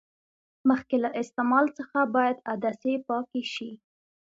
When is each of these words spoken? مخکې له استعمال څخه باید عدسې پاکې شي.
مخکې 0.69 0.95
له 1.03 1.09
استعمال 1.21 1.65
څخه 1.77 1.99
باید 2.15 2.37
عدسې 2.51 2.93
پاکې 3.07 3.41
شي. 3.53 3.71